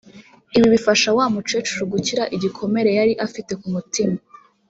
ibi 0.57 0.67
bifasha 0.73 1.07
wa 1.17 1.25
mukecuru 1.33 1.83
gukira 1.93 2.23
igikomere 2.35 2.89
yari 2.99 3.13
afite 3.25 3.51
ku 3.59 3.67
mutima 3.75 4.17